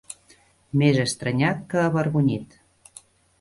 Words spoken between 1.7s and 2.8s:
que avergonyit.